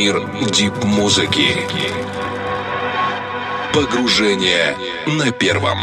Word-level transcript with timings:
Мир 0.00 0.18
дип-музыки. 0.50 1.48
Погружение 3.74 4.74
на 5.06 5.30
первом. 5.30 5.78